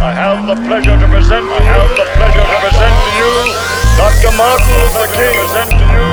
I 0.00 0.12
have 0.16 0.46
the 0.48 0.56
pleasure 0.64 0.96
to 0.96 1.06
present, 1.12 1.44
I 1.44 1.60
have 1.60 1.92
the 1.92 2.08
pleasure 2.16 2.40
to 2.40 2.56
present 2.64 2.94
to 3.04 3.10
you 3.20 3.32
Dr. 4.00 4.32
Martin 4.32 4.72
Luther 4.80 5.12
King. 5.12 5.36
Present 5.44 5.76
to 5.76 5.84
you 5.92 6.08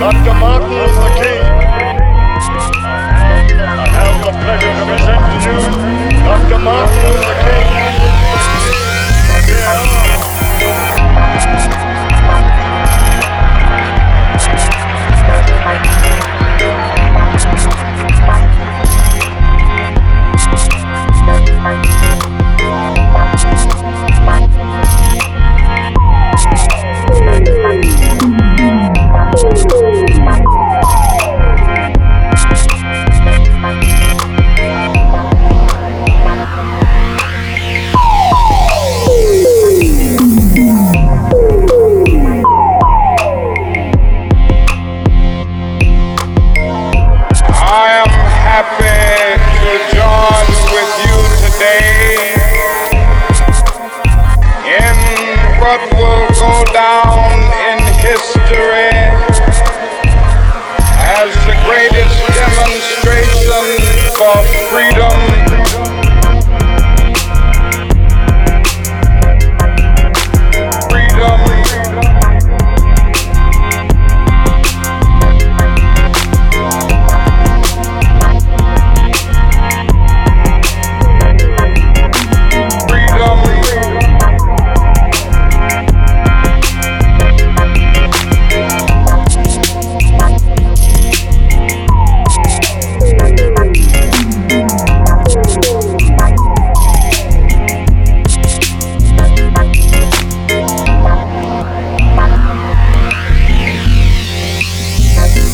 Dr. 0.00 0.32
Martin 0.40 0.72
Luther 0.72 1.12
King. 1.20 1.37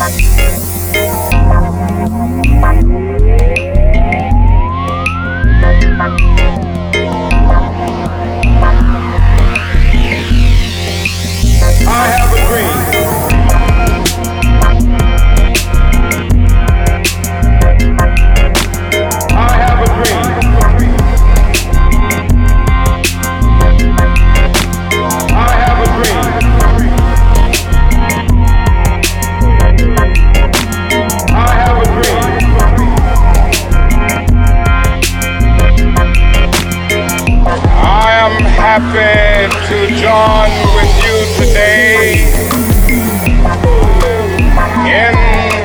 Thank 0.06 0.38
you. 8.44 8.53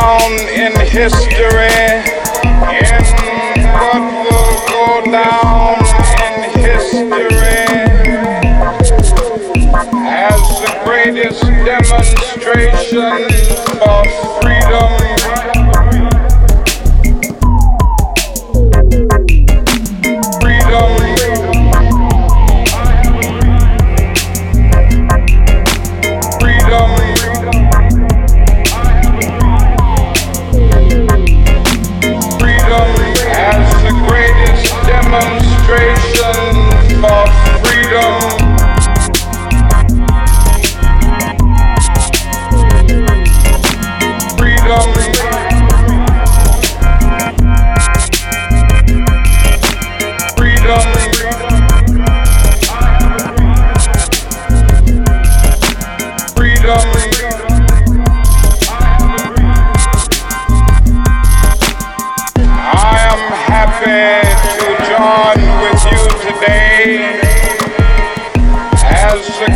down 0.00 0.32
in 0.48 0.72
history. 0.88 1.68
What 3.80 4.02
will 4.24 4.56
go 4.68 4.84
down 5.10 5.76
in 6.24 6.34
history 6.60 7.66
as 10.06 10.40
the 10.60 10.72
greatest 10.84 11.42
demonstration 11.64 13.12
for. 13.78 14.39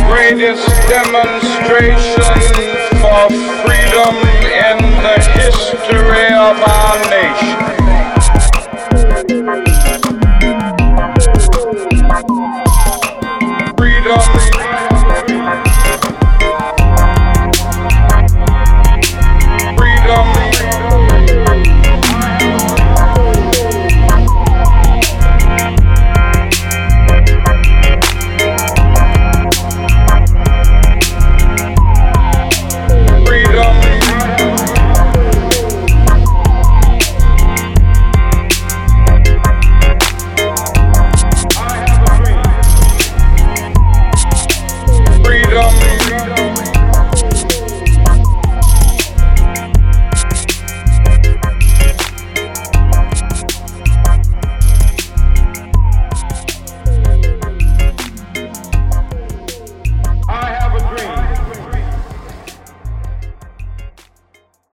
greatest 0.03 0.67
demonstration 0.87 2.23
for 3.01 3.29
freedom 3.63 4.15
in 4.43 4.77
the 5.03 5.17
history 5.33 6.27
of 6.33 6.57
our 6.59 6.97
nation. 7.09 7.84